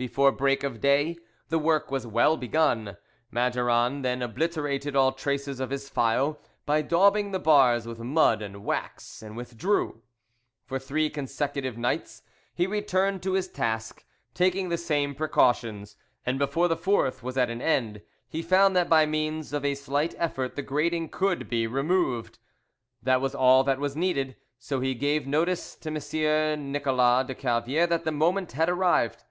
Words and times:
Before 0.00 0.32
break 0.32 0.64
of 0.64 0.80
day 0.80 1.18
the 1.50 1.58
work 1.58 1.90
was 1.90 2.06
well 2.06 2.38
begun. 2.38 2.96
Maduron 3.30 4.00
then 4.00 4.22
obliterated 4.22 4.96
all 4.96 5.12
traces 5.12 5.60
of 5.60 5.68
his 5.68 5.90
file 5.90 6.40
by 6.64 6.80
daubing 6.80 7.32
the 7.32 7.38
bars 7.38 7.86
with 7.86 7.98
mud 7.98 8.40
and 8.40 8.64
wax, 8.64 9.20
and 9.20 9.36
withdrew. 9.36 10.00
For 10.64 10.78
three 10.78 11.10
consecutive 11.10 11.76
nights 11.76 12.22
he 12.54 12.66
returned 12.66 13.22
to 13.24 13.32
his 13.34 13.46
task, 13.48 14.02
taking 14.32 14.70
the 14.70 14.78
same 14.78 15.14
precautions, 15.14 15.96
and 16.24 16.38
before 16.38 16.68
the 16.68 16.78
fourth 16.78 17.22
was 17.22 17.36
at 17.36 17.50
an 17.50 17.60
end 17.60 18.00
he 18.26 18.40
found 18.40 18.74
that 18.74 18.88
by 18.88 19.04
means 19.04 19.52
of 19.52 19.66
a 19.66 19.74
slight 19.74 20.14
effort 20.16 20.56
the 20.56 20.62
grating 20.62 21.10
could 21.10 21.46
be 21.46 21.66
removed. 21.66 22.38
That 23.02 23.20
was 23.20 23.34
all 23.34 23.64
that 23.64 23.78
was 23.78 23.94
needed, 23.96 24.36
so 24.58 24.80
he 24.80 24.94
gave 24.94 25.26
notice 25.26 25.74
to 25.74 25.90
Messire 25.90 26.56
Nicolas 26.56 27.26
de 27.26 27.34
Calviere 27.34 27.86
that 27.88 28.04
the 28.04 28.12
moment 28.12 28.52
had 28.52 28.70
arrived. 28.70 29.24